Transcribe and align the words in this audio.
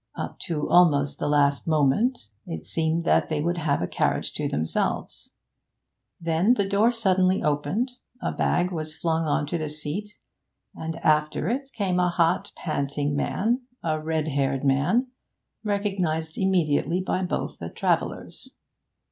Up 0.15 0.39
to 0.47 0.67
almost 0.67 1.19
the 1.19 1.29
last 1.29 1.67
moment 1.67 2.29
it 2.47 2.65
seemed 2.65 3.03
that 3.03 3.29
they 3.29 3.39
would 3.39 3.59
have 3.59 3.83
a 3.83 3.87
carriage 3.87 4.33
to 4.33 4.47
themselves. 4.47 5.29
Then 6.19 6.55
the 6.55 6.67
door 6.67 6.91
suddenly 6.91 7.43
opened, 7.43 7.91
a 8.19 8.31
bag 8.31 8.71
was 8.71 8.95
flung 8.95 9.25
on 9.27 9.45
to 9.45 9.59
the 9.59 9.69
seat, 9.69 10.17
and 10.73 10.95
after 11.05 11.47
it 11.49 11.71
came 11.73 11.99
a 11.99 12.09
hot, 12.09 12.51
panting 12.57 13.15
man, 13.15 13.61
a 13.83 14.01
red 14.01 14.29
haired 14.29 14.63
man, 14.63 15.05
recognised 15.63 16.35
immediately 16.35 16.99
by 16.99 17.21
both 17.21 17.59
the 17.59 17.69
travellers. 17.69 18.49